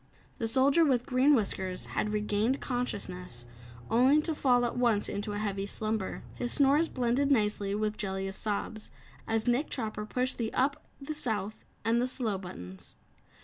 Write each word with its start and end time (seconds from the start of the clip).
The 0.39 0.47
Soldier 0.47 0.83
with 0.83 1.05
Green 1.05 1.35
Whiskers 1.35 1.85
had 1.93 2.09
regained 2.09 2.59
consciousness, 2.59 3.45
only 3.87 4.19
to 4.23 4.33
fall 4.33 4.65
at 4.65 4.75
once 4.75 5.07
into 5.07 5.33
a 5.33 5.37
heavy 5.37 5.67
slumber. 5.67 6.23
His 6.33 6.51
snores 6.53 6.89
blended 6.89 7.29
nicely 7.29 7.75
with 7.75 7.97
Jellia's 7.97 8.35
sobs, 8.35 8.89
as 9.27 9.45
Nick 9.45 9.69
Chopper 9.69 10.07
pushed 10.07 10.39
the 10.39 10.51
"up," 10.55 10.87
the 10.99 11.13
"South" 11.13 11.53
and 11.85 12.01
the 12.01 12.07
"slow" 12.07 12.39
buttons. 12.39 12.95